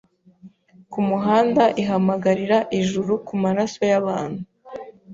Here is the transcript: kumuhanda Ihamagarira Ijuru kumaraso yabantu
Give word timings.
kumuhanda 0.91 1.63
Ihamagarira 1.81 2.57
Ijuru 2.79 3.11
kumaraso 3.27 3.81
yabantu 3.91 4.41